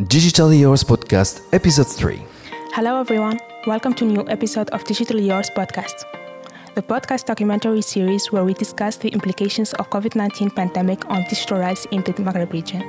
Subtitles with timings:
[0.00, 2.20] Digitally Yours Podcast, Episode 3.
[2.72, 3.38] Hello, everyone.
[3.64, 6.02] Welcome to new episode of Digital Yours Podcast,
[6.74, 11.86] the podcast documentary series where we discuss the implications of COVID-19 pandemic on digital rights
[11.92, 12.82] in the Maghreb region.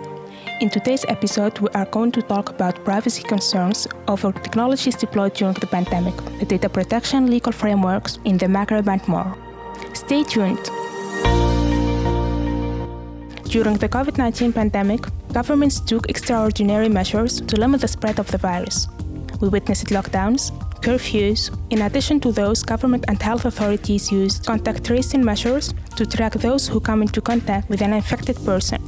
[0.61, 5.53] In today's episode, we are going to talk about privacy concerns over technologies deployed during
[5.53, 9.37] the pandemic, the data protection legal frameworks in the Maghreb and more.
[9.93, 10.65] Stay tuned.
[13.43, 18.37] During the COVID 19 pandemic, governments took extraordinary measures to limit the spread of the
[18.37, 18.87] virus.
[19.41, 20.43] We witnessed lockdowns,
[20.79, 26.33] curfews, in addition to those, government and health authorities used contact tracing measures to track
[26.35, 28.79] those who come into contact with an infected person.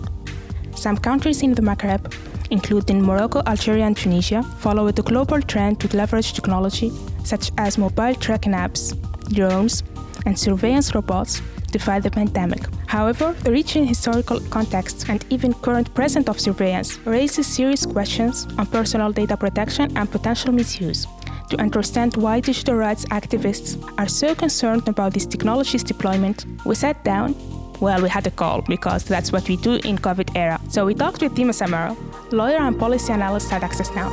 [0.74, 2.04] Some countries in the Maghreb,
[2.50, 6.94] including Morocco, Algeria, and Tunisia, followed the global trend to leverage technology
[7.26, 8.96] such as mobile tracking apps,
[9.34, 9.84] drones,
[10.26, 11.42] and surveillance robots
[11.72, 12.64] to fight the pandemic.
[12.88, 18.66] However, the region historical context and even current present of surveillance raises serious questions on
[18.68, 21.08] personal data protection and potential misuse.
[21.50, 27.04] To understand why digital rights activists are so concerned about this technology's deployment, we sat
[27.06, 27.36] down.
[27.80, 30.60] Well, we had a call because that's what we do in COVID era.
[30.68, 31.96] So we talked with Dima Samaro,
[32.34, 34.10] lawyer and policy analyst at Access Now.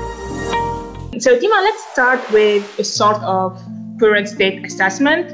[1.19, 3.61] So Dima, let's start with a sort of
[3.99, 5.27] current state assessment.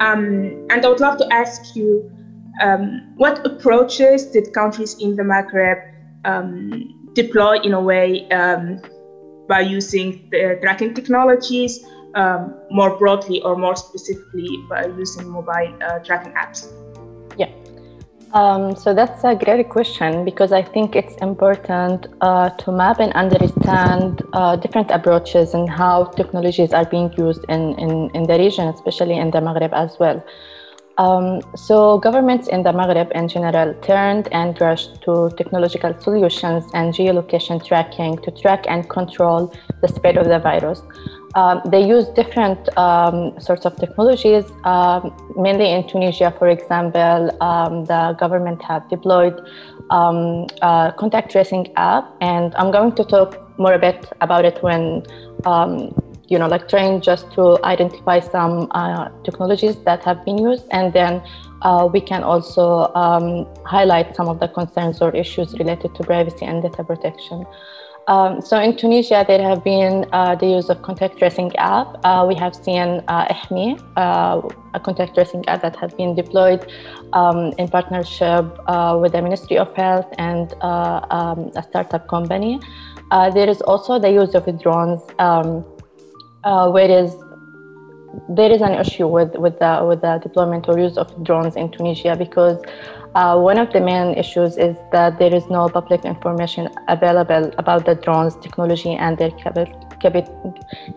[0.00, 2.08] Um, and I would love to ask you
[2.62, 5.78] um, what approaches did countries in the Maghreb
[6.24, 8.80] um, deploy in a way um,
[9.48, 11.80] by using the tracking technologies
[12.14, 16.66] um, more broadly or more specifically by using mobile uh, tracking apps?
[18.34, 23.12] Um, so that's a great question because I think it's important uh, to map and
[23.14, 28.68] understand uh, different approaches and how technologies are being used in, in, in the region,
[28.68, 30.22] especially in the Maghreb as well.
[30.98, 36.92] Um, so governments in the Maghreb in general turned and rushed to technological solutions and
[36.92, 40.82] geolocation tracking to track and control the spread of the virus.
[41.34, 44.44] Um, they use different um, sorts of technologies.
[44.64, 49.40] Um, mainly in Tunisia, for example, um, the government had deployed
[49.90, 54.62] um, a contact tracing app, and I'm going to talk more a bit about it
[54.62, 55.02] when
[56.28, 60.92] you know, like trying just to identify some uh, technologies that have been used, and
[60.92, 61.22] then
[61.62, 66.44] uh, we can also um, highlight some of the concerns or issues related to privacy
[66.44, 67.46] and data protection.
[68.08, 71.88] Um, so in Tunisia, there have been uh, the use of contact tracing app.
[72.04, 73.34] Uh, we have seen uh,
[73.96, 74.40] uh,
[74.72, 76.72] a contact tracing app that has been deployed
[77.12, 82.58] um, in partnership uh, with the Ministry of Health and uh, um, a startup company.
[83.10, 85.02] there is also the use of drones.
[85.18, 85.66] Um,
[86.44, 87.14] uh, whereas
[88.30, 91.70] there is an issue with, with, the, with the deployment or use of drones in
[91.70, 92.58] Tunisia because
[93.14, 97.84] uh, one of the main issues is that there is no public information available about
[97.86, 99.30] the drones technology and their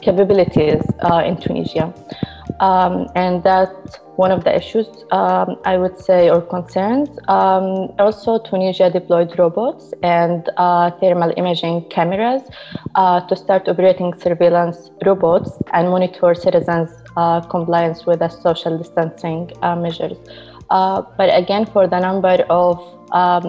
[0.02, 1.94] capabilities uh, in Tunisia.
[2.60, 7.10] Um, and that's one of the issues um, I would say or concerns.
[7.28, 7.66] Um,
[7.98, 12.44] also, Tunisia deployed robots and uh, thermal imaging cameras
[12.96, 19.52] uh, to start operating surveillance robots and monitor citizens' uh, compliance with the social distancing
[19.62, 20.18] uh, measures.
[20.72, 22.80] Uh, but again, for the number of
[23.12, 23.44] um,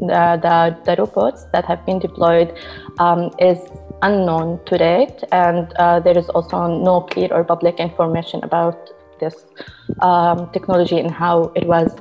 [0.00, 0.56] the, the,
[0.86, 2.58] the, robots that have been deployed
[2.98, 3.58] um, is
[4.00, 8.88] unknown to date, and uh, there is also no clear or public information about
[9.20, 9.44] this
[10.00, 11.94] um, technology and how it was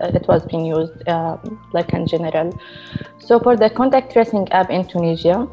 [0.00, 2.52] it was being used, um, like in general.
[3.18, 5.48] So for the contact tracing app in Tunisia,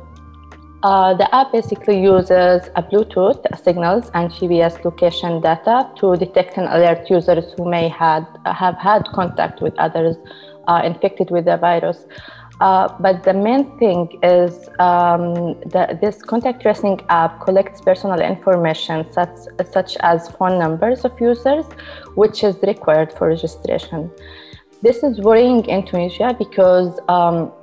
[0.83, 6.67] uh, the app basically uses a Bluetooth signals and GPS location data to detect and
[6.67, 10.17] alert users who may had, have had contact with others
[10.67, 12.05] uh, infected with the virus.
[12.59, 19.09] Uh, but the main thing is um, that this contact tracing app collects personal information
[19.11, 19.35] such,
[19.71, 21.65] such as phone numbers of users,
[22.15, 24.11] which is required for registration.
[24.81, 27.53] This is worrying in Tunisia because um,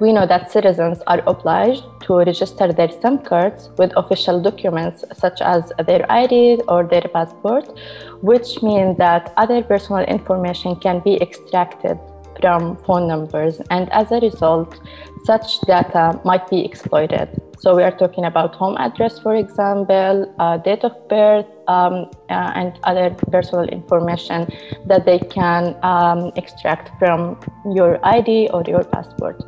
[0.00, 5.40] we know that citizens are obliged to register their SIM cards with official documents such
[5.40, 7.78] as their ID or their passport,
[8.20, 11.98] which means that other personal information can be extracted
[12.40, 14.78] from phone numbers, and as a result,
[15.24, 17.28] such data might be exploited.
[17.58, 22.52] So, we are talking about home address, for example, uh, date of birth, um, uh,
[22.54, 24.46] and other personal information
[24.86, 27.40] that they can um, extract from
[27.74, 29.42] your ID or your passport.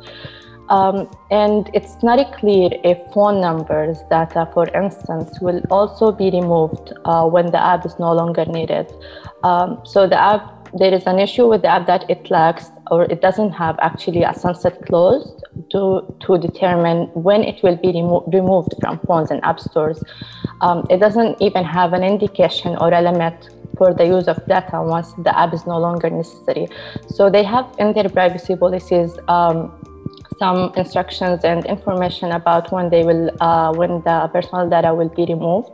[0.69, 6.93] Um, and it's not clear if phone numbers data, for instance, will also be removed
[7.05, 8.91] uh, when the app is no longer needed.
[9.43, 13.03] Um, so the app there is an issue with the app that it lacks or
[13.05, 18.23] it doesn't have actually a sunset clause to, to determine when it will be remo-
[18.31, 20.03] removed from phones and app stores.
[20.61, 24.81] Um, it doesn't even have an indication or a limit for the use of data
[24.81, 26.67] once the app is no longer necessary.
[27.07, 29.71] So they have in their privacy policies um,
[30.39, 35.25] some instructions and information about when they will uh, when the personal data will be
[35.25, 35.69] removed,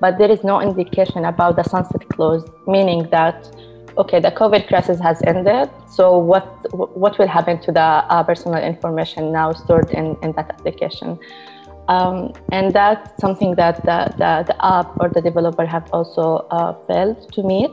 [0.00, 3.48] but there is no indication about the sunset clause, meaning that
[3.96, 5.70] okay, the COVID crisis has ended.
[5.88, 10.50] So what what will happen to the uh, personal information now stored in, in that
[10.50, 11.18] application?
[11.88, 16.74] Um, and that's something that the, the, the, app or the developer have also uh,
[16.86, 17.70] failed to meet.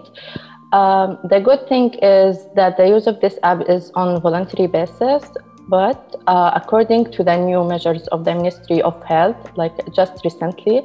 [0.71, 5.29] Um, the good thing is that the use of this app is on voluntary basis,
[5.67, 10.83] but uh, according to the new measures of the Ministry of Health, like just recently,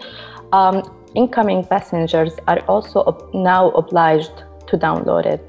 [0.52, 0.82] um,
[1.14, 5.42] incoming passengers are also ob- now obliged to download it.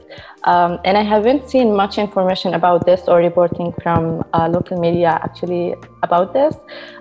[0.44, 5.20] Um, and I haven't seen much information about this or reporting from uh, local media
[5.24, 6.56] actually about this.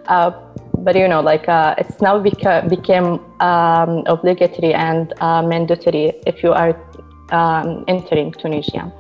[0.07, 0.31] Uh,
[0.79, 6.43] but you know, like uh, it's now beca- became um, obligatory and uh, mandatory if
[6.43, 6.79] you are
[7.33, 8.93] um, entering Tunisia.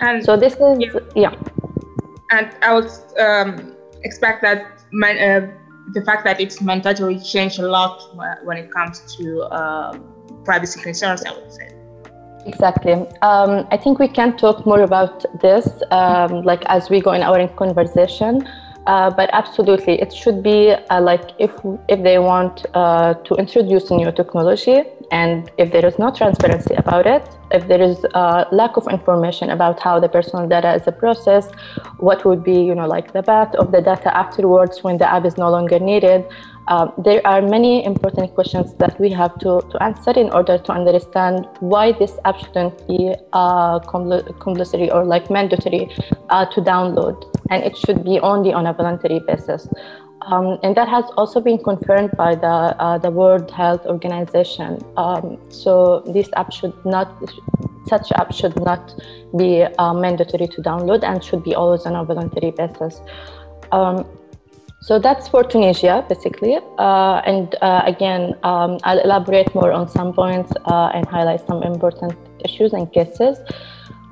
[0.00, 1.00] And so this is yeah.
[1.14, 1.34] yeah.
[2.30, 5.46] And I would um, expect that uh,
[5.92, 8.00] the fact that it's mandatory change a lot
[8.44, 9.98] when it comes to uh,
[10.44, 11.24] privacy concerns.
[11.24, 11.68] I would say.
[12.46, 12.92] Exactly.
[13.22, 17.22] Um, I think we can talk more about this, um, like as we go in
[17.22, 18.46] our conversation.
[18.86, 21.52] Uh, but absolutely, it should be uh, like if
[21.88, 26.74] if they want uh, to introduce a new technology, and if there is no transparency
[26.74, 30.86] about it, if there is a lack of information about how the personal data is
[30.98, 31.52] processed,
[31.96, 35.24] what would be you know like the path of the data afterwards when the app
[35.24, 36.26] is no longer needed,
[36.68, 40.72] um, there are many important questions that we have to, to answer in order to
[40.72, 45.94] understand why this app shouldn't be uh, compulsory or like mandatory
[46.30, 49.68] uh, to download, and it should be only on a voluntary basis.
[50.22, 54.82] Um, and that has also been confirmed by the uh, the World Health Organization.
[54.96, 57.12] Um, so this app should not,
[57.86, 58.94] such app should not
[59.36, 63.02] be uh, mandatory to download and should be always on a voluntary basis.
[63.70, 64.06] Um,
[64.84, 66.58] so that's for Tunisia, basically.
[66.78, 71.62] Uh, and uh, again, um, I'll elaborate more on some points uh, and highlight some
[71.62, 72.12] important
[72.44, 73.38] issues and cases.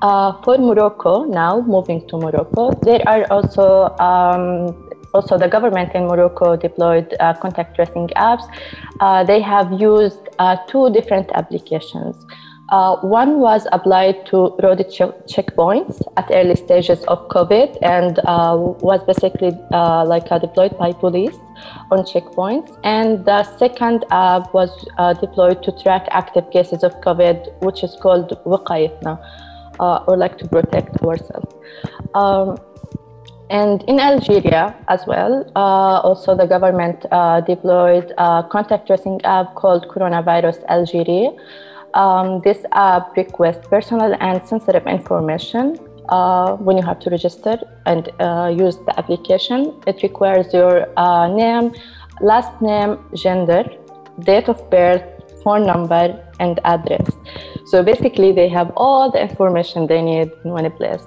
[0.00, 6.06] Uh, for Morocco, now moving to Morocco, there are also um, also the government in
[6.06, 8.48] Morocco deployed uh, contact tracing apps.
[9.00, 10.30] Uh, they have used
[10.68, 12.16] two different applications.
[12.70, 18.56] Uh, one was applied to road ch- checkpoints at early stages of COVID and uh,
[18.80, 21.36] was basically uh, like uh, deployed by police
[21.90, 22.78] on checkpoints.
[22.82, 27.96] And the second app was uh, deployed to track active cases of COVID, which is
[28.00, 31.54] called uh, or like to protect ourselves.
[32.14, 32.56] Um,
[33.50, 37.02] and in Algeria as well, also the government
[37.46, 41.32] deployed a contact tracing app called Coronavirus Algeria.
[41.94, 45.78] Um, this app requests personal and sensitive information
[46.08, 49.80] uh, when you have to register and uh, use the application.
[49.86, 51.74] It requires your uh, name,
[52.20, 53.64] last name, gender,
[54.20, 55.04] date of birth,
[55.42, 57.10] phone number, and address.
[57.66, 61.04] So basically, they have all the information they need in one place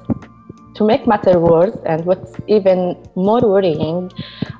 [0.75, 4.11] to make matter worse, and what's even more worrying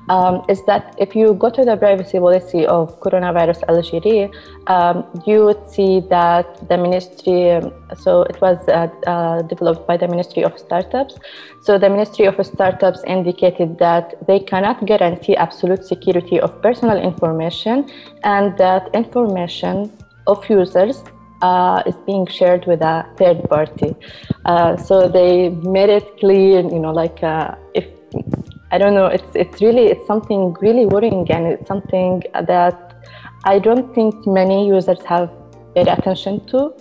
[0.08, 4.30] um, is that if you go to the privacy policy of coronavirus Algeria,
[4.66, 7.60] um, you would see that the ministry,
[7.98, 11.18] so it was uh, uh, developed by the Ministry of Startups.
[11.62, 17.90] So the Ministry of Startups indicated that they cannot guarantee absolute security of personal information
[18.24, 19.92] and that information
[20.26, 21.02] of users
[21.42, 23.94] uh, is being shared with a third party.
[24.44, 27.86] Uh, so they made it clear, you know, like uh, if
[28.70, 32.94] I don't know, it's it's really it's something really worrying, and it's something that
[33.44, 35.30] I don't think many users have
[35.74, 36.72] paid attention to,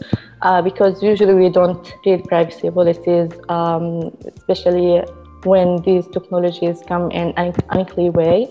[0.42, 5.04] uh, because usually we don't read privacy policies, um, especially
[5.44, 8.50] when these technologies come in an unclear way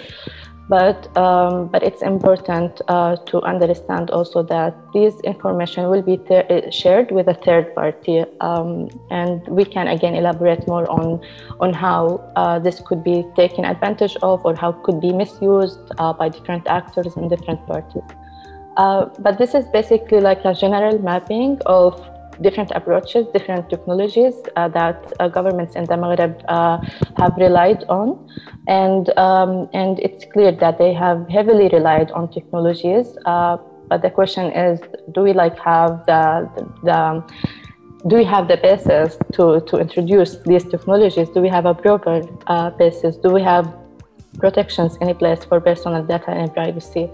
[0.69, 6.71] but um, but it's important uh, to understand also that this information will be ter-
[6.71, 11.21] shared with a third party, um, and we can again elaborate more on
[11.61, 15.79] on how uh, this could be taken advantage of or how it could be misused
[15.99, 18.03] uh, by different actors and different parties.
[18.77, 22.01] Uh, but this is basically like a general mapping of
[22.41, 26.79] different approaches, different technologies uh, that uh, governments in the Maghreb uh,
[27.17, 28.29] have relied on,
[28.69, 33.17] and um, and it's clear that they have heavily relied on technologies.
[33.27, 33.57] Uh,
[33.89, 34.81] but the question is,
[35.13, 36.49] do we like have the
[36.83, 37.23] the,
[38.07, 41.29] do we have the basis to, to introduce these technologies?
[41.31, 43.17] Do we have a proper uh, basis?
[43.17, 43.75] Do we have
[44.39, 47.11] protections in place for personal data and privacy?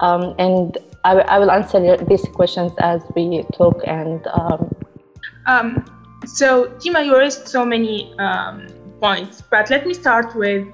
[0.00, 3.80] Um, and I, I, will answer these questions as we talk.
[3.86, 4.76] And um,
[5.46, 5.84] um,
[6.26, 8.66] so, Dima, you raised so many um,
[9.00, 10.68] points, but let me start with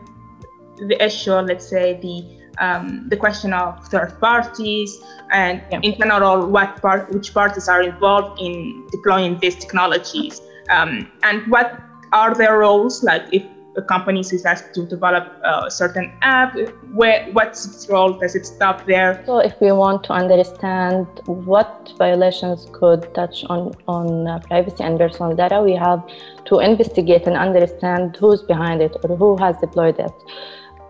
[0.88, 1.34] the issue.
[1.34, 5.00] Let's say the um, the question of third parties
[5.32, 5.80] and yeah.
[5.82, 11.80] in general what part which parties are involved in deploying these technologies um, and what
[12.12, 13.42] are their roles like if
[13.76, 16.56] a company is asked to develop a certain app?
[16.92, 18.12] Where what's its role?
[18.12, 19.22] Does it stop there?
[19.26, 24.98] So if we want to understand what violations could touch on on uh, privacy and
[24.98, 26.02] personal data we have
[26.46, 30.12] to investigate and understand who's behind it or who has deployed it.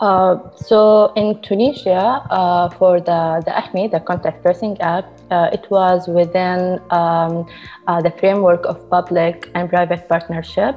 [0.00, 5.70] Uh, so in Tunisia, uh, for the, the AHMI, the contact tracing app, uh, it
[5.70, 7.46] was within um,
[7.86, 10.76] uh, the framework of public and private partnership.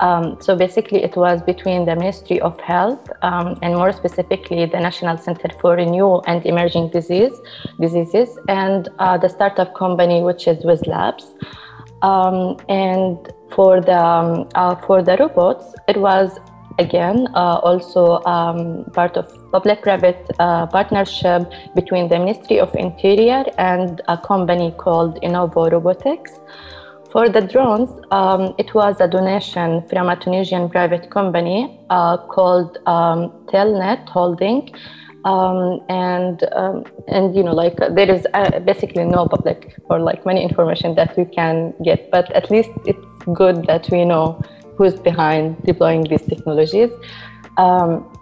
[0.00, 4.80] Um, so basically, it was between the Ministry of Health um, and more specifically the
[4.80, 7.32] National Center for New and Emerging Disease,
[7.80, 11.26] Diseases and uh, the startup company, which is Wiz Labs.
[12.02, 16.38] Um, and for the um, uh, for the robots, it was
[16.78, 24.02] again uh, also um, part of public-private uh, partnership between the Ministry of Interior and
[24.08, 26.40] a company called Enova Robotics.
[27.14, 32.76] For the drones, um, it was a donation from a Tunisian private company uh, called
[32.86, 34.74] um, Telnet Holding.
[35.24, 40.26] Um, and um, and you know like there is uh, basically no public or like
[40.26, 44.42] many information that we can get but at least it's good that we know
[44.76, 46.90] who's behind deploying these technologies.
[47.56, 48.13] Um,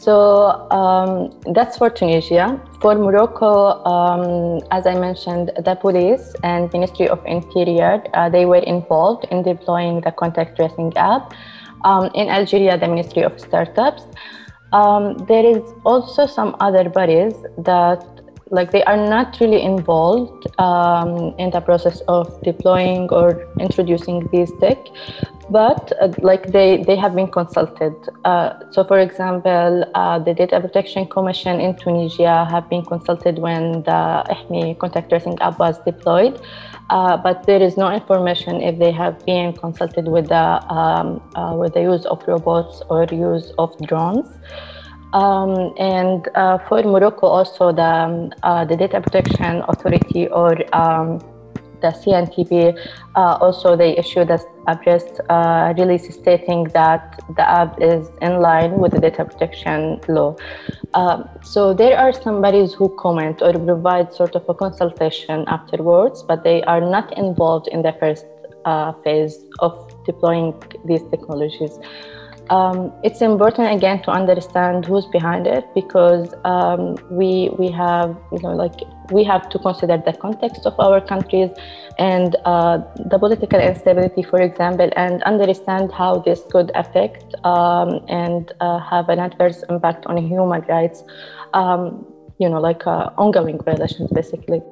[0.00, 2.58] so um, that's for Tunisia.
[2.80, 8.64] For Morocco, um, as I mentioned, the police and Ministry of Interior uh, they were
[8.64, 11.34] involved in deploying the contact tracing app.
[11.84, 14.04] Um, in Algeria, the Ministry of Startups.
[14.72, 18.04] Um, there is also some other bodies that
[18.50, 24.52] like they are not really involved um, in the process of deploying or introducing these
[24.60, 24.78] tech
[25.50, 27.94] but uh, like they they have been consulted.
[28.24, 33.82] Uh, so for example uh, the data protection commission in tunisia have been consulted when
[33.82, 36.40] the AHMI contact tracing app was deployed
[36.90, 41.54] uh, but there is no information if they have been consulted with the um, uh,
[41.56, 44.28] with the use of robots or use of drones
[45.12, 51.18] um, and uh, for Morocco, also the, um, uh, the Data Protection Authority or um,
[51.80, 52.78] the CNDP,
[53.16, 54.38] uh, also they issued a,
[54.68, 60.00] a press uh, release stating that the app is in line with the data protection
[60.08, 60.36] law.
[60.94, 66.22] Um, so there are some bodies who comment or provide sort of a consultation afterwards,
[66.22, 68.26] but they are not involved in the first
[68.64, 70.52] uh, phase of deploying
[70.84, 71.78] these technologies
[72.50, 78.40] um, it's important again to understand who's behind it because um, we we have you
[78.42, 78.74] know like
[79.10, 81.50] we have to consider the context of our countries
[81.98, 82.78] and uh,
[83.10, 89.08] the political instability, for example, and understand how this could affect um, and uh, have
[89.08, 91.02] an adverse impact on human rights.
[91.54, 92.06] Um,
[92.38, 94.62] you know, like uh, ongoing violations, basically.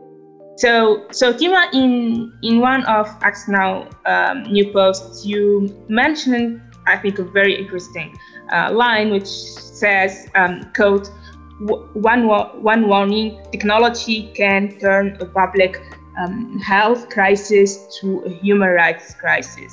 [0.56, 6.96] So, so Dima, in in one of Act Now um, new posts, you mentioned I
[6.96, 8.18] think, a very interesting
[8.52, 11.10] uh, line, which says, um, quote,
[11.60, 15.80] one, one warning, technology can turn a public
[16.18, 19.72] um, health crisis to a human rights crisis.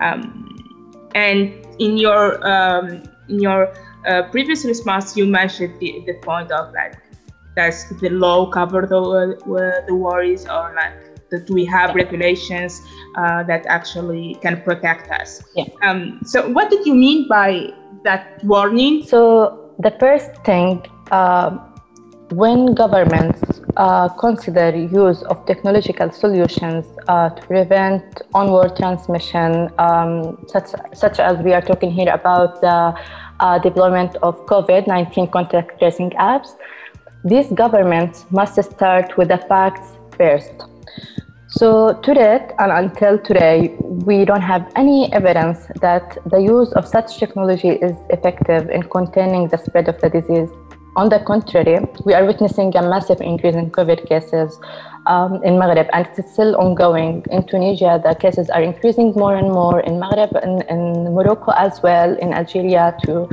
[0.00, 3.74] Um, and in your um, in your
[4.06, 6.94] uh, previous response, you mentioned the, the point of like
[7.56, 12.82] does the law cover the uh, the worries or like that we have regulations
[13.16, 15.42] uh, that actually can protect us.
[15.54, 15.64] Yeah.
[15.82, 17.72] Um, so, what did you mean by
[18.04, 19.02] that warning?
[19.04, 21.58] So, the first thing, uh,
[22.30, 30.70] when governments uh, consider use of technological solutions uh, to prevent onward transmission, um, such,
[30.92, 32.94] such as we are talking here about the
[33.40, 36.56] uh, deployment of COVID 19 contact tracing apps,
[37.24, 40.52] these governments must start with the facts first.
[41.52, 47.18] So today and until today, we don't have any evidence that the use of such
[47.18, 50.48] technology is effective in containing the spread of the disease.
[50.94, 54.60] On the contrary, we are witnessing a massive increase in COVID cases
[55.06, 57.24] um, in Maghreb, and it's still ongoing.
[57.32, 59.80] In Tunisia, the cases are increasing more and more.
[59.80, 63.28] In Maghreb, in, in Morocco as well, in Algeria too.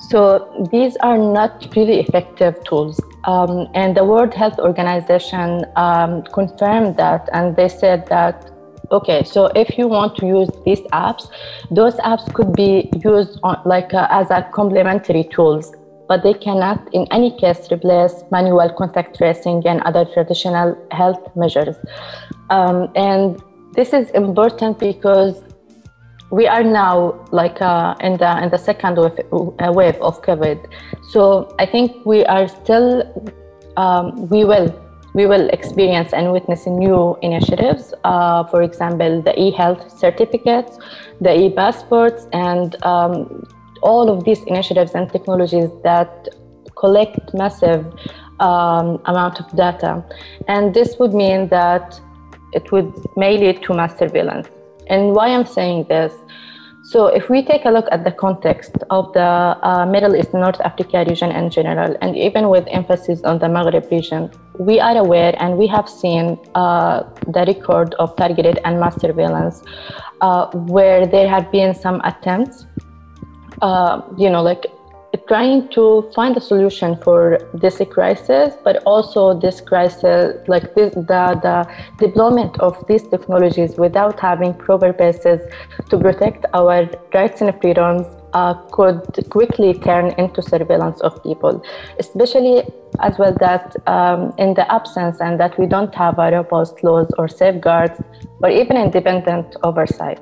[0.00, 3.00] So these are not really effective tools.
[3.24, 8.50] Um, and the World Health Organization um, confirmed that, and they said that
[8.90, 11.28] Okay, so if you want to use these apps,
[11.70, 15.74] those apps could be used on, like uh, as a complementary tools,
[16.08, 21.76] but they cannot in any case replace manual contact tracing and other traditional health measures.
[22.48, 23.42] Um, and
[23.74, 25.42] this is important because
[26.30, 30.66] we are now like uh, in the in the second wave, uh, wave of COVID.
[31.08, 33.02] So I think we are still
[33.76, 34.68] um, we will
[35.14, 37.94] we will experience and witness new initiatives.
[38.04, 40.78] Uh, for example, the e-health certificates,
[41.20, 43.44] the e-passports, and um,
[43.82, 46.28] all of these initiatives and technologies that
[46.76, 47.86] collect massive
[48.40, 50.04] um, amount of data.
[50.46, 52.00] And this would mean that
[52.52, 54.48] it would may lead to mass surveillance.
[54.88, 56.12] And why I'm saying this?
[56.82, 60.58] So, if we take a look at the context of the uh, Middle East North
[60.60, 65.34] Africa region in general, and even with emphasis on the Maghreb region, we are aware
[65.38, 69.62] and we have seen uh, the record of targeted and mass surveillance
[70.22, 72.64] uh, where there have been some attempts,
[73.60, 74.66] uh, you know, like
[75.26, 81.38] trying to find a solution for this crisis, but also this crisis, like this, the,
[81.42, 85.40] the deployment of these technologies without having proper bases
[85.88, 91.62] to protect our rights and freedoms uh, could quickly turn into surveillance of people,
[91.98, 92.62] especially
[93.00, 97.08] as well that um, in the absence and that we don't have a robust laws
[97.16, 97.98] or safeguards
[98.42, 100.20] or even independent oversight.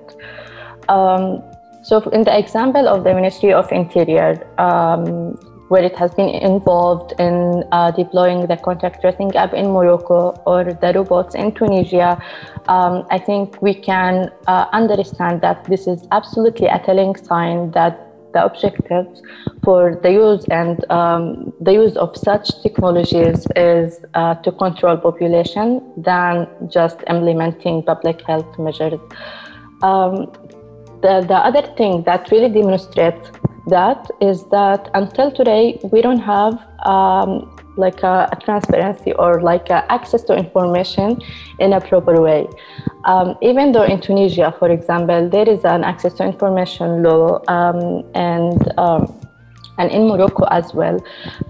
[0.89, 1.43] Um,
[1.87, 5.39] so, in the example of the Ministry of Interior, um,
[5.69, 10.65] where it has been involved in uh, deploying the contact tracing app in Morocco or
[10.65, 12.21] the robots in Tunisia,
[12.67, 18.03] um, I think we can uh, understand that this is absolutely a telling sign that
[18.33, 19.23] the objectives
[19.63, 25.81] for the use and um, the use of such technologies is uh, to control population
[25.97, 28.99] than just implementing public health measures.
[29.83, 30.33] Um,
[31.03, 33.31] the, the other thing that really demonstrates
[33.67, 36.55] that is that until today we don't have
[36.87, 41.21] um, like a, a, transparency or like access to information
[41.59, 42.47] in a proper way.
[43.05, 48.05] Um, even though in Tunisia, for example, there is an access to information law um,
[48.15, 49.21] and um,
[49.79, 50.99] and in Morocco as well,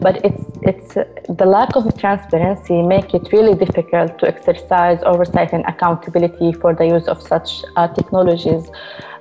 [0.00, 0.94] but it's it's
[1.28, 6.86] the lack of transparency make it really difficult to exercise oversight and accountability for the
[6.86, 8.68] use of such uh, technologies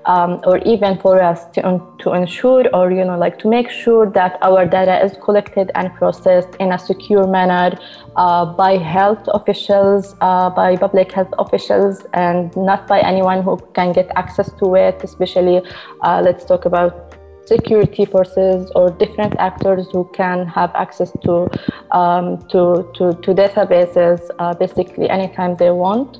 [0.06, 4.10] um, or even for us to, to ensure or you know like to make sure
[4.10, 7.78] that our data is collected and processed in a secure manner
[8.16, 13.92] uh, by health officials uh, by public health officials and not by anyone who can
[13.92, 15.62] get access to it especially
[16.02, 17.16] uh, let's talk about
[17.46, 21.48] security forces or different actors who can have access to
[21.92, 26.18] um, to, to, to, databases uh, basically anytime they want.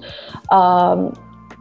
[0.52, 1.14] Um,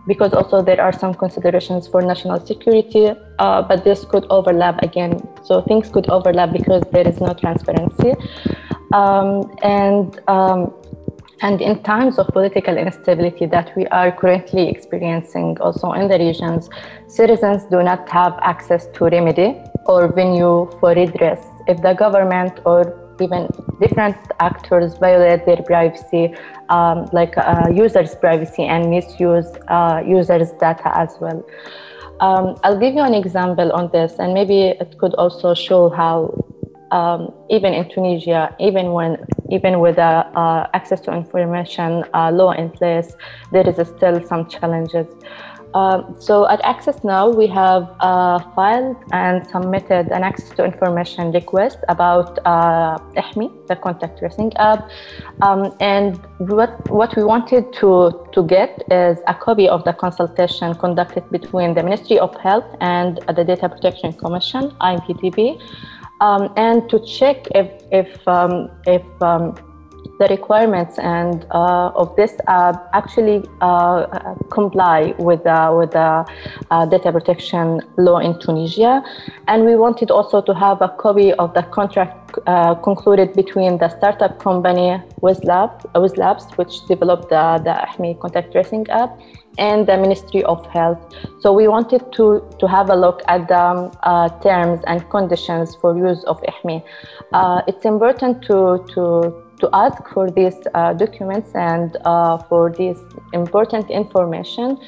[0.06, 5.26] because also there are some considerations for national security, uh, but this could overlap again.
[5.44, 8.14] So things could overlap because there is no transparency.
[8.92, 10.72] Um, and um,
[11.40, 16.70] and in times of political instability that we are currently experiencing also in the regions,
[17.06, 23.03] citizens do not have access to remedy or venue for redress if the government or
[23.20, 23.48] even
[23.81, 26.35] different actors violate their privacy,
[26.68, 31.44] um, like uh, users' privacy and misuse uh, users' data as well.
[32.20, 36.33] Um, I'll give you an example on this, and maybe it could also show how
[36.90, 39.18] um, even in Tunisia, even when
[39.50, 43.14] even with uh, uh access to information uh, law in place,
[43.53, 45.07] there is still some challenges.
[45.74, 51.32] Um, so at Access Now, we have uh, filed and submitted an access to information
[51.32, 54.88] request about uh, the contact tracing app.
[55.42, 60.74] Um, and what, what we wanted to, to get is a copy of the consultation
[60.74, 65.60] conducted between the Ministry of Health and the Data Protection Commission, INPDP,
[66.20, 69.56] um, and to check if, if, um, if um,
[70.18, 74.06] the requirements and uh, of this app actually uh,
[74.50, 76.24] comply with with the
[76.70, 79.02] uh, data protection law in Tunisia.
[79.48, 83.88] And we wanted also to have a copy of the contract uh, concluded between the
[83.88, 89.18] startup company WizLab, WizLabs, which developed the, the AHMI contact tracing app,
[89.58, 90.98] and the Ministry of Health.
[91.40, 95.76] So we wanted to, to have a look at the um, uh, terms and conditions
[95.76, 96.82] for use of AHMI.
[97.32, 102.98] Uh, it's important to, to, to ask for these uh, documents and uh, for this
[103.33, 104.79] important information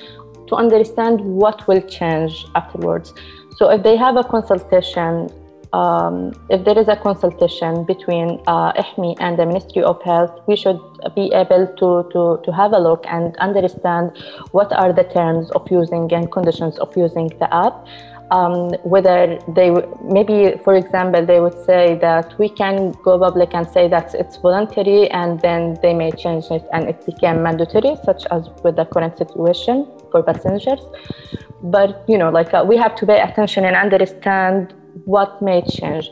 [0.48, 3.14] to understand what will change afterwards.
[3.56, 5.28] So if they have a consultation
[5.72, 10.56] um, if there is a consultation between uh, IHMI and the Ministry of Health, we
[10.56, 10.80] should
[11.14, 14.12] be able to, to, to have a look and understand
[14.52, 17.86] what are the terms of using and conditions of using the app.
[18.32, 19.70] Um, whether they
[20.02, 24.36] maybe for example they would say that we can go public and say that it's
[24.38, 28.84] voluntary and then they may change it and it became mandatory such as with the
[28.84, 30.80] current situation for passengers.
[31.62, 36.10] But you know like uh, we have to pay attention and understand what may change.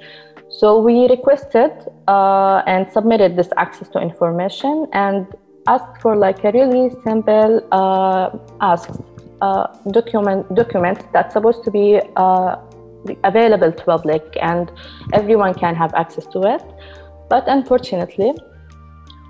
[0.51, 1.73] So we requested
[2.07, 5.27] uh, and submitted this access to information and
[5.67, 8.99] asked for like a really simple uh, asks
[9.91, 12.57] document documents that's supposed to be uh,
[13.25, 14.73] available to public and
[15.13, 16.63] everyone can have access to it
[17.29, 18.33] but unfortunately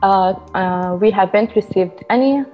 [0.02, 2.44] uh, uh we haven't received any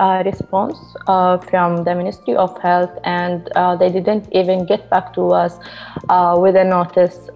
[0.00, 3.44] uh, response uh, from the Ministry of Health, and
[3.78, 5.58] they didn't even get back to us
[6.38, 7.28] with a notice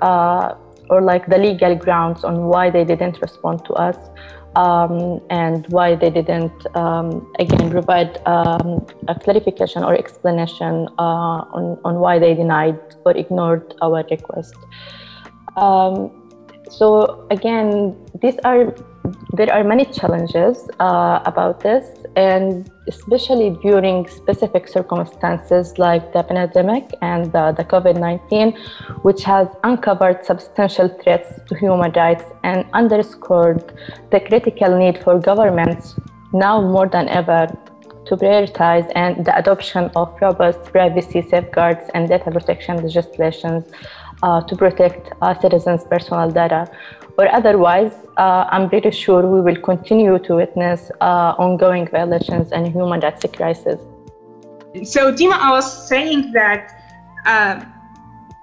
[0.90, 3.98] or like the legal grounds on why they didn't respond to us.
[4.56, 11.76] Um, and why they didn't um, again provide um, a clarification or explanation uh, on,
[11.84, 14.54] on why they denied or ignored our request.
[15.56, 16.12] Um,
[16.70, 18.74] so again, these are
[19.32, 26.90] there are many challenges uh, about this, and especially during specific circumstances like the pandemic
[27.02, 28.52] and the, the COVID 19,
[29.02, 33.72] which has uncovered substantial threats to human rights and underscored
[34.10, 35.94] the critical need for governments
[36.32, 37.46] now more than ever
[38.06, 43.64] to prioritize and the adoption of robust privacy safeguards and data protection legislations
[44.22, 46.70] uh, to protect uh, citizens' personal data
[47.16, 52.66] or otherwise, uh, I'm pretty sure we will continue to witness uh, ongoing violations and
[52.66, 53.80] human rights crisis.
[54.82, 56.72] So, Dima, I was saying that.
[57.26, 57.64] Uh,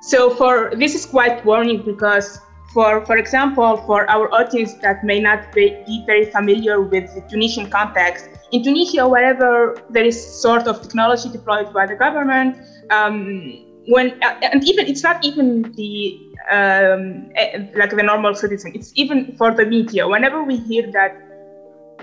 [0.01, 2.39] so, for this is quite warning because,
[2.73, 7.21] for for example, for our audience that may not be, be very familiar with the
[7.29, 12.57] Tunisian context, in Tunisia, wherever there is sort of technology deployed by the government,
[12.89, 13.53] um,
[13.87, 18.71] when and even it's not even the um, eh, like the normal citizen.
[18.73, 20.07] It's even for the media.
[20.07, 21.15] Whenever we hear that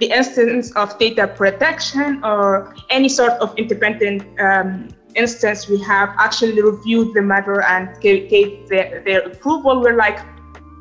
[0.01, 6.61] the instance of data protection or any sort of independent um, instance, we have actually
[6.63, 9.81] reviewed the matter and gave, gave their, their, approval.
[9.81, 10.21] We're like,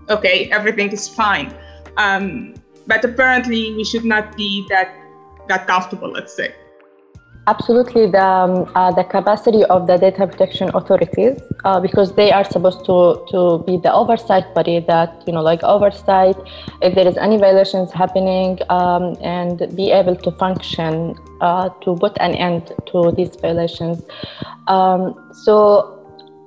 [0.09, 1.53] okay, everything is fine.
[1.97, 2.53] Um,
[2.85, 4.93] but apparently, we should not be that
[5.47, 6.11] that comfortable.
[6.11, 6.53] Let's say.
[7.47, 12.43] Absolutely, the, um, uh, the capacity of the data protection authorities, uh, because they are
[12.43, 16.35] supposed to, to be the oversight body that, you know, like oversight
[16.81, 22.17] if there is any violations happening um, and be able to function uh, to put
[22.19, 24.03] an end to these violations.
[24.67, 25.96] Um, so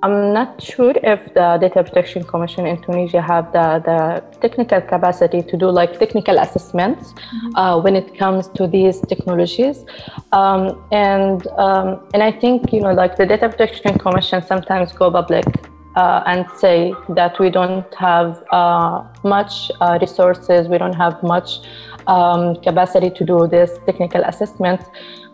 [0.02, 5.42] I'm not sure if the Data Protection Commission in Tunisia have the, the technical capacity
[5.42, 7.56] to do like technical assessments mm-hmm.
[7.56, 9.84] uh, when it comes to these technologies.
[10.32, 15.10] Um, and um, and I think you know like the Data Protection Commission sometimes go
[15.10, 15.44] public
[15.96, 21.58] uh, and say that we don't have uh, much uh, resources, we don't have much
[22.06, 24.84] um, capacity to do this technical assessments.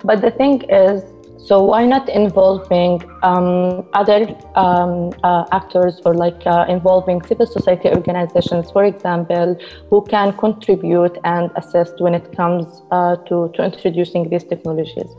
[0.03, 1.03] But the thing is,
[1.47, 7.89] so why not involving um, other um, uh, actors or like uh, involving civil society
[7.89, 9.57] organizations, for example,
[9.89, 15.15] who can contribute and assist when it comes uh, to, to introducing these technologies.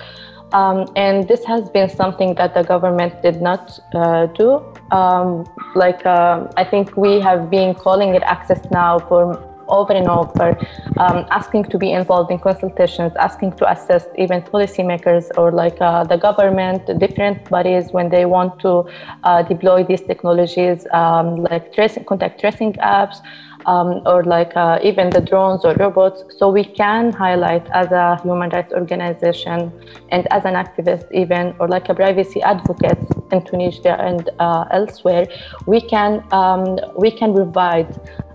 [0.52, 4.62] Um, and this has been something that the government did not uh, do.
[4.92, 10.08] Um, like uh, I think we have been calling it Access Now for over and
[10.08, 10.58] over,
[10.98, 16.04] um, asking to be involved in consultations, asking to assist even policymakers or like uh,
[16.04, 18.86] the government, different bodies when they want to
[19.24, 23.18] uh, deploy these technologies, um, like tracing, contact tracing apps.
[23.66, 26.24] Um, or like uh, even the drones or robots.
[26.38, 29.74] So we can highlight as a human rights organization
[30.08, 32.98] and as an activist, even or like a privacy advocate
[33.34, 35.28] in Tunisia and uh, elsewhere,
[35.66, 37.90] we can um, we can provide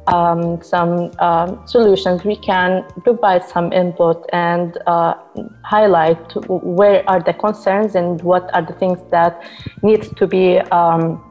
[0.07, 5.15] um, some uh, solutions, we can provide some input and uh,
[5.65, 9.43] highlight where are the concerns and what are the things that
[9.83, 11.23] needs to be um,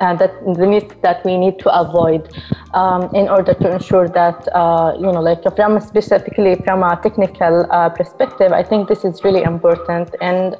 [0.00, 2.28] uh, that the needs that we need to avoid
[2.74, 7.66] um, in order to ensure that uh, you know like from specifically from a technical
[7.70, 10.56] uh, perspective i think this is really important and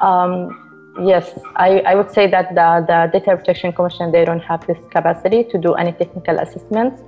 [0.00, 4.66] um, Yes, I, I would say that the, the Data Protection Commission, they don't have
[4.66, 7.02] this capacity to do any technical assessments.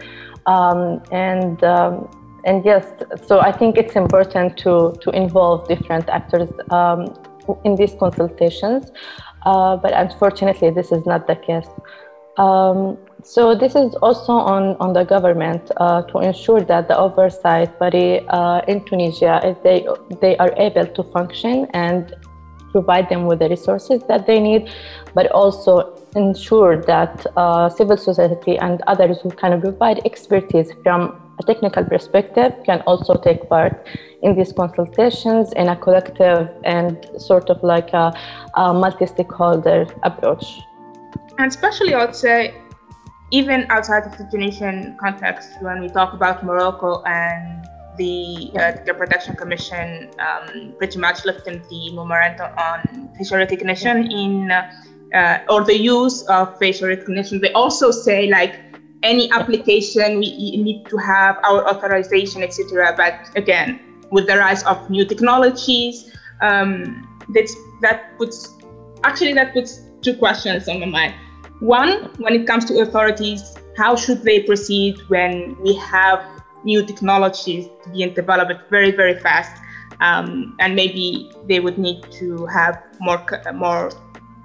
[0.47, 2.09] Um, and um,
[2.45, 2.87] and yes,
[3.27, 7.15] so I think it's important to, to involve different actors um,
[7.65, 8.91] in these consultations.
[9.47, 11.67] Uh, but unfortunately, this is not the case.
[12.37, 17.79] Um, so this is also on, on the government uh, to ensure that the oversight
[17.79, 19.87] body uh, in Tunisia, they,
[20.21, 22.15] they are able to function and
[22.77, 24.63] provide them with the resources that they need,
[25.15, 25.73] but also
[26.17, 31.01] ensure that uh, civil society and others who can provide expertise from
[31.41, 33.75] a technical perspective can also take part
[34.23, 38.07] in these consultations in a collective and sort of like a,
[38.55, 40.47] a multi-stakeholder approach.
[41.39, 42.55] And especially, I would say,
[43.31, 48.95] even outside of the Tunisian context, when we talk about Morocco and the uh, Data
[48.95, 55.79] Protection Commission um, pretty much lifting the memorandum on facial recognition in uh, or the
[55.79, 57.41] use of facial recognition.
[57.41, 58.59] They also say like
[59.03, 62.95] any application we need to have our authorization, etc.
[62.97, 63.81] But again,
[64.11, 68.55] with the rise of new technologies, um, that's, that puts
[69.05, 71.15] actually that puts two questions on my mind.
[71.61, 76.21] One, when it comes to authorities, how should they proceed when we have
[76.65, 79.61] new technologies being developed very, very fast?
[80.01, 83.25] Um, and maybe they would need to have more
[83.55, 83.91] more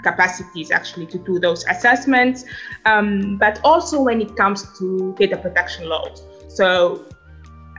[0.03, 2.45] capacities actually to do those assessments,
[2.85, 6.23] um, but also when it comes to data protection laws.
[6.47, 7.05] So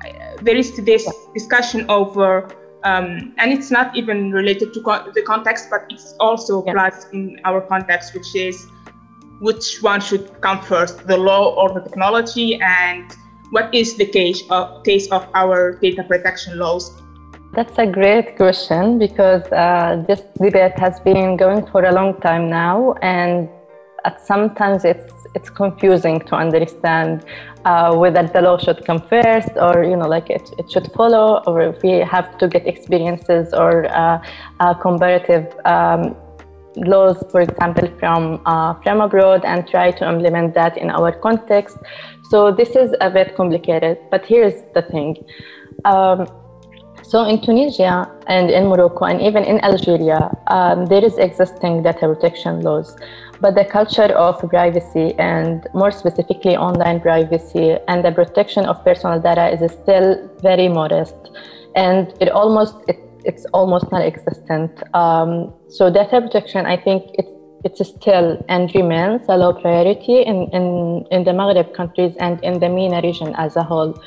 [0.05, 2.51] uh, there is this discussion over,
[2.85, 7.41] um, and it's not even related to co- the context, but it's also applies in
[7.45, 8.67] our context, which is
[9.41, 13.17] which one should come first, the law or the technology, and
[13.51, 17.01] what is the case of, case of our data protection laws?
[17.53, 22.49] That's a great question because uh, this debate has been going for a long time
[22.49, 23.49] now, and
[24.05, 27.25] at sometimes it's it's confusing to understand
[27.65, 31.43] uh, whether the law should come first or you know like it, it should follow
[31.47, 34.21] or if we have to get experiences or uh,
[34.61, 36.17] uh comparative um,
[36.77, 41.77] laws for example from uh, from abroad and try to implement that in our context.
[42.31, 45.17] So this is a bit complicated but here's the thing.
[45.85, 46.27] Um,
[47.03, 52.07] so in Tunisia and in Morocco and even in Algeria, um, there is existing data
[52.07, 52.97] protection laws,
[53.41, 59.19] but the culture of privacy and more specifically online privacy and the protection of personal
[59.19, 61.17] data is still very modest,
[61.75, 64.83] and it almost it, it's almost non-existent.
[64.95, 67.31] Um, so data protection, I think it's
[67.65, 72.59] it's still and remains a low priority in, in, in the Maghreb countries and in
[72.59, 74.03] the MENA region as a whole.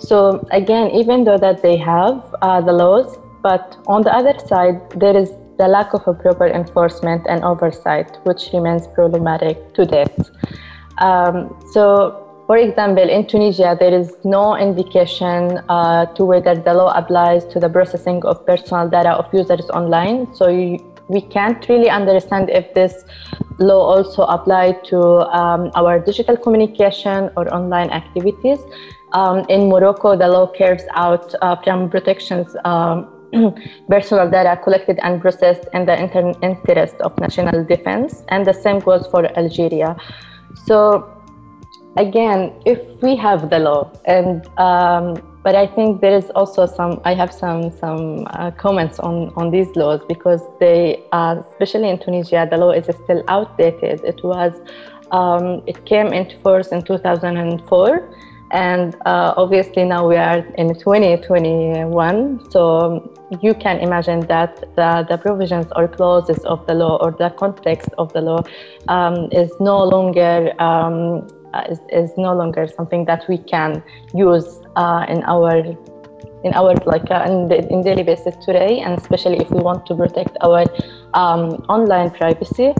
[0.00, 4.90] So again, even though that they have uh, the laws, but on the other side,
[4.98, 10.18] there is the lack of a proper enforcement and oversight, which remains problematic to date.
[10.98, 16.90] Um, so, for example, in Tunisia, there is no indication uh, to whether the law
[16.98, 20.34] applies to the processing of personal data of users online.
[20.34, 23.04] So you, we can't really understand if this
[23.60, 24.98] law also applied to
[25.30, 28.58] um, our digital communication or online activities.
[29.12, 33.06] Um, in Morocco, the law carves out uh, from protections um,
[33.88, 38.80] personal data collected and processed in the inter- interest of national defense, and the same
[38.80, 39.96] goes for Algeria.
[40.66, 41.19] So,
[41.96, 47.00] again, if we have the law, and um, but I think there is also some.
[47.04, 51.98] I have some some uh, comments on on these laws because they, uh, especially in
[51.98, 54.04] Tunisia, the law is still outdated.
[54.04, 54.52] It was,
[55.10, 58.14] um, it came into force in 2004
[58.52, 65.16] and uh, obviously now we are in 2021 so you can imagine that the, the
[65.18, 68.42] provisions or clauses of the law or the context of the law
[68.88, 71.28] um, is no longer um,
[71.68, 73.82] is, is no longer something that we can
[74.14, 75.56] use uh, in our
[76.42, 79.94] in our like uh, in, in, daily basis today and especially if we want to
[79.94, 80.64] protect our
[81.14, 82.74] um, online privacy.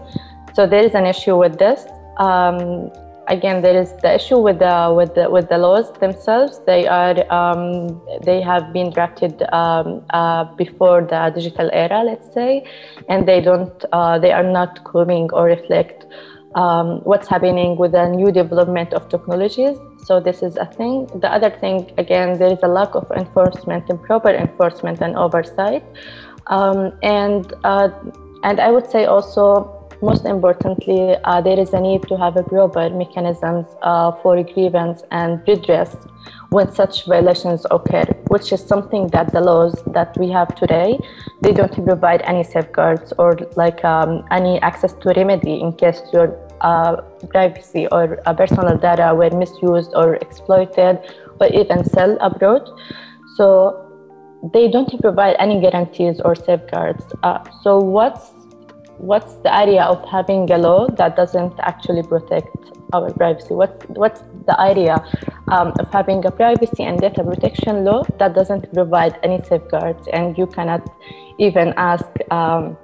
[0.55, 1.87] So there is an issue with this.
[2.19, 2.91] Um,
[3.29, 6.61] again there is the issue with the with the with the laws themselves.
[6.67, 12.65] They are um, they have been drafted um, uh, before the digital era let's say
[13.09, 16.07] and they don't uh, they are not coming or reflect
[16.55, 19.79] um, what's happening with the new development of technologies.
[20.05, 21.07] So this is a thing.
[21.21, 25.85] The other thing again there is a lack of enforcement and proper enforcement and oversight.
[26.47, 27.91] Um, and uh,
[28.43, 32.43] and i would say also most importantly, uh, there is a need to have a
[32.43, 35.97] proper mechanisms uh, for grievance and redress
[36.51, 40.99] when such violations occur, which is something that the laws that we have today,
[41.41, 46.37] they don't provide any safeguards or like um, any access to remedy in case your
[46.61, 46.97] uh,
[47.29, 50.99] privacy or uh, personal data were misused or exploited
[51.41, 52.69] or even sold abroad.
[53.37, 53.87] So
[54.53, 57.05] they don't provide any guarantees or safeguards.
[57.23, 58.33] Uh, so what's
[59.01, 62.55] what's the area of having a law that doesn't actually protect
[62.93, 63.55] our privacy?
[63.55, 64.97] What's, what's the idea
[65.49, 70.37] um, of having a privacy and data protection law that doesn't provide any safeguards and
[70.37, 70.87] you cannot
[71.39, 72.77] even ask um,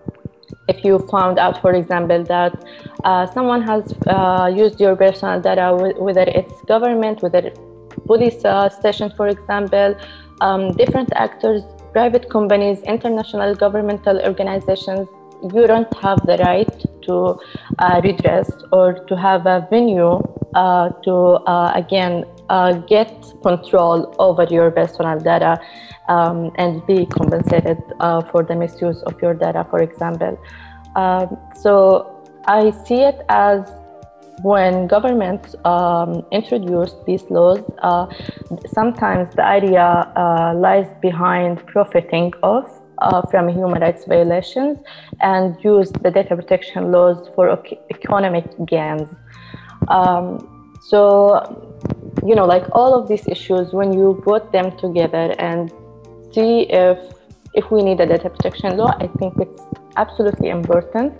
[0.68, 2.64] if you found out, for example, that
[3.04, 7.52] uh, someone has uh, used your personal data, whether it's government, whether
[8.06, 9.96] police uh, station, for example,
[10.40, 15.08] um, different actors, private companies, international governmental organizations,
[15.42, 17.38] you don't have the right to
[17.78, 20.20] uh, redress or to have a venue
[20.54, 21.14] uh, to
[21.46, 23.10] uh, again uh, get
[23.42, 25.60] control over your personal data
[26.08, 30.38] um, and be compensated uh, for the misuse of your data, for example.
[30.94, 33.68] Um, so I see it as
[34.42, 38.06] when governments um, introduce these laws, uh,
[38.72, 40.12] sometimes the idea
[40.54, 44.78] lies behind profiting off uh, from human rights violations
[45.20, 49.08] and use the data protection laws for economic gains.
[49.88, 51.02] Um, so,
[52.24, 55.72] you know, like all of these issues, when you put them together and
[56.32, 56.98] see if
[57.54, 59.62] if we need a data protection law, I think it's
[59.96, 61.14] absolutely important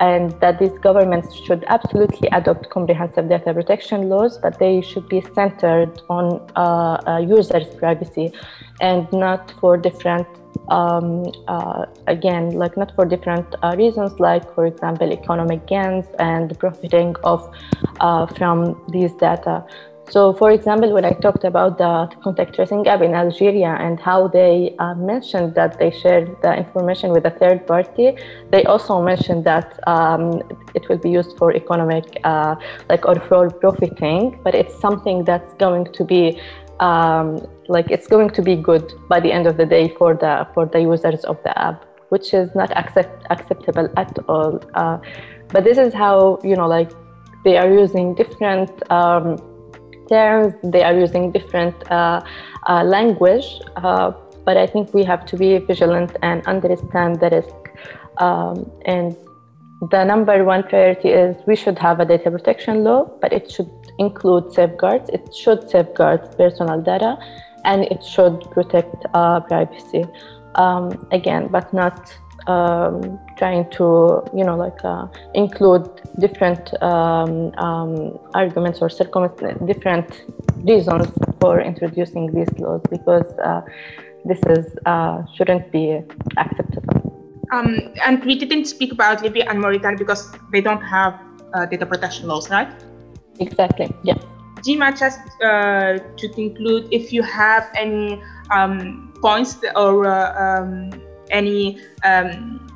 [0.00, 5.20] and that these governments should absolutely adopt comprehensive data protection laws, but they should be
[5.34, 8.32] centered on uh, uh, users' privacy
[8.80, 10.26] and not for different,
[10.72, 11.06] um,
[11.48, 17.14] uh, again, like not for different uh, reasons, like, for example, economic gains and profiting
[17.24, 17.40] of
[18.00, 18.56] uh, from
[18.94, 19.64] these data.
[20.10, 24.28] So, for example, when I talked about the contact tracing app in Algeria and how
[24.28, 28.16] they uh, mentioned that they shared the information with a third party,
[28.50, 30.42] they also mentioned that um,
[30.74, 32.56] it will be used for economic, uh,
[32.90, 36.38] like, or for profiting, but it's something that's going to be
[36.80, 40.46] um, like it's going to be good by the end of the day for the
[40.54, 44.60] for the users of the app, which is not accept, acceptable at all.
[44.74, 44.98] Uh,
[45.48, 46.90] but this is how you know, like,
[47.44, 48.70] they are using different.
[48.90, 49.38] Um,
[50.08, 52.20] terms, they are using different uh,
[52.68, 54.12] uh, language, uh,
[54.44, 57.54] but I think we have to be vigilant and understand the risk.
[58.18, 59.16] Um, and
[59.90, 63.70] the number one priority is we should have a data protection law, but it should
[63.98, 65.10] include safeguards.
[65.10, 67.18] It should safeguard personal data
[67.64, 70.04] and it should protect uh, privacy.
[70.54, 72.14] Um, again, but not
[72.46, 78.88] um, trying to you know like uh, include different um, um, arguments or
[79.66, 80.24] different
[80.58, 81.08] reasons
[81.40, 83.62] for introducing these laws because uh,
[84.24, 86.00] this is uh, shouldn't be
[86.36, 87.01] acceptable.
[87.52, 91.20] Um, and we didn't speak about Libya and Mauritania because they don't have
[91.52, 92.68] uh, data protection laws, right?
[93.38, 93.94] Exactly.
[94.02, 94.14] Yeah.
[94.64, 100.90] Dima, just uh, to conclude, if you have any um, points or uh, um,
[101.30, 102.66] any um,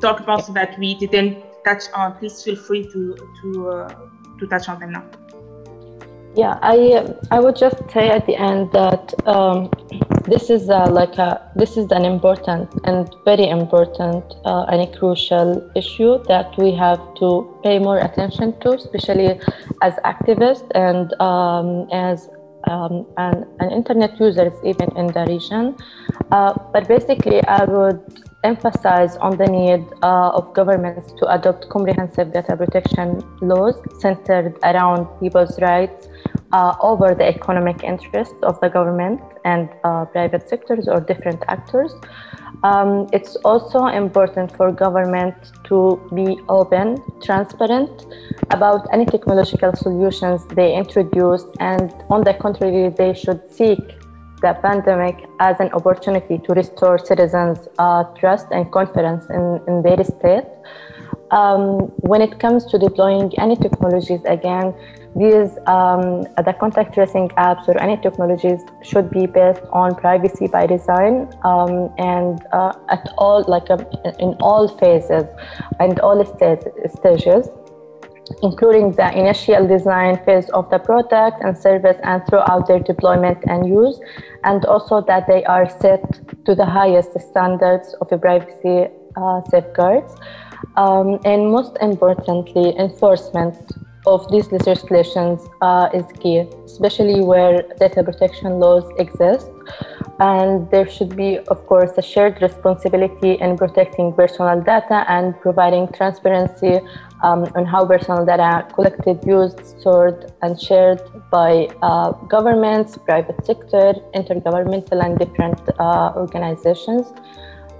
[0.00, 3.94] talk about that we didn't touch on, please feel free to to uh,
[4.38, 5.04] to touch on them now.
[6.36, 9.70] Yeah, I I would just say at the end that um,
[10.26, 14.98] this is uh, like a this is an important and very important uh, and a
[14.98, 19.38] crucial issue that we have to pay more attention to, especially
[19.82, 22.28] as activists and um, as
[22.66, 23.06] um,
[23.70, 25.76] internet users even in the region.
[26.30, 28.00] Uh, but basically, I would
[28.44, 35.06] emphasize on the need uh, of governments to adopt comprehensive data protection laws centered around
[35.20, 36.08] people's rights
[36.52, 41.94] uh, over the economic interests of the government and uh, private sectors or different actors.
[42.62, 48.06] Um, it's also important for government to be open, transparent
[48.50, 53.80] about any technological solutions they introduce, and on the contrary, they should seek
[54.40, 60.02] the pandemic as an opportunity to restore citizens' uh, trust and confidence in, in their
[60.04, 60.46] state.
[61.30, 64.74] Um, when it comes to deploying any technologies, again,
[65.16, 70.66] these um, the contact tracing apps or any technologies should be based on privacy by
[70.66, 73.80] design um, and uh, at all like um,
[74.18, 75.24] in all phases
[75.78, 77.48] and all st- stages
[78.42, 83.68] including the initial design phase of the product and service and throughout their deployment and
[83.68, 84.00] use
[84.44, 86.02] and also that they are set
[86.44, 90.16] to the highest standards of privacy uh, safeguards
[90.76, 93.56] um, and most importantly enforcement
[94.06, 99.50] of these legislations uh, is key, especially where data protection laws exist.
[100.20, 105.88] And there should be, of course, a shared responsibility in protecting personal data and providing
[105.88, 106.80] transparency
[107.22, 111.00] um, on how personal data are collected, used, stored, and shared
[111.30, 117.12] by uh, governments, private sector, intergovernmental, and different uh, organizations.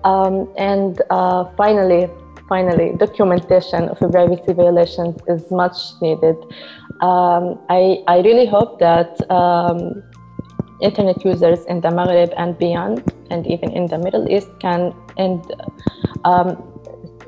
[0.02, 2.10] Um, and uh, finally,
[2.48, 6.36] finally documentation of privacy violations is much needed.
[7.00, 10.02] Um, I, I really hope that um,
[10.80, 15.40] internet users in the Maghreb and beyond, and even in the Middle East, can and
[16.24, 16.62] um,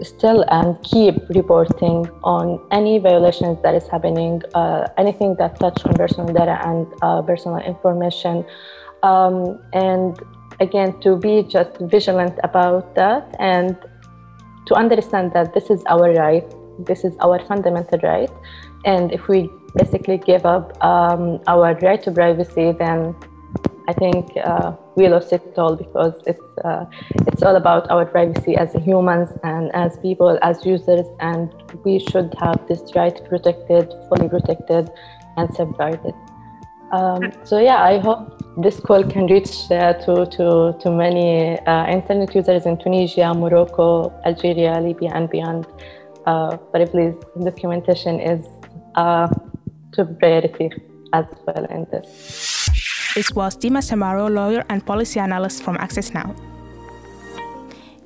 [0.02, 5.94] still and keep reporting on any violations that is happening, uh, anything that touch on
[5.94, 8.44] personal data and uh, personal information,
[9.02, 10.20] um, and
[10.60, 13.76] again to be just vigilant about that and
[14.66, 16.46] to understand that this is our right,
[16.78, 18.30] this is our fundamental right,
[18.84, 23.14] and if we basically give up um, our right to privacy, then
[23.88, 26.86] I think uh, we lost it all because it's uh,
[27.28, 31.52] it's all about our privacy as humans and as people, as users, and
[31.84, 34.90] we should have this right protected, fully protected,
[35.36, 36.14] and safeguarded.
[36.90, 41.86] Um, so yeah, I hope this call can reach uh, to, to, to many uh,
[41.86, 45.66] internet users in Tunisia, Morocco, Algeria, Libya, and beyond.
[46.24, 48.46] Uh, but please, documentation is
[48.94, 49.28] uh,
[49.92, 50.70] to priority
[51.12, 52.68] as well in this.
[53.14, 56.34] This was Dima Samaro, lawyer and policy analyst from Access Now.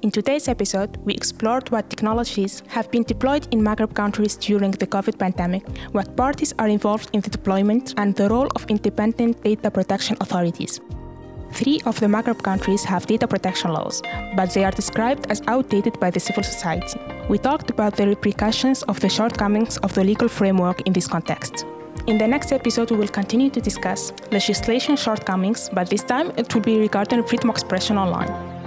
[0.03, 4.87] In today's episode, we explored what technologies have been deployed in Maghreb countries during the
[4.87, 9.71] COVID pandemic, what parties are involved in the deployment, and the role of independent data
[9.71, 10.81] protection authorities.
[11.53, 14.01] Three of the Maghreb countries have data protection laws,
[14.37, 16.99] but they are described as outdated by the civil society.
[17.29, 21.67] We talked about the repercussions of the shortcomings of the legal framework in this context.
[22.07, 26.55] In the next episode, we will continue to discuss legislation shortcomings, but this time it
[26.55, 28.60] will be regarding freedom of expression online.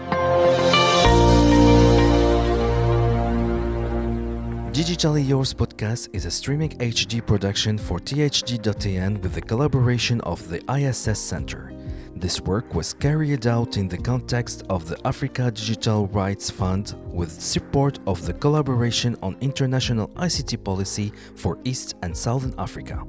[4.73, 10.63] Digitally Yours podcast is a streaming HD production for THD.AN with the collaboration of the
[10.67, 11.71] ISS Center.
[12.15, 17.39] This work was carried out in the context of the Africa Digital Rights Fund with
[17.39, 23.03] support of the Collaboration on International ICT Policy for East and Southern Africa.